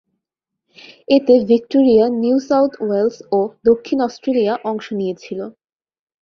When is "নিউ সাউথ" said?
2.21-2.71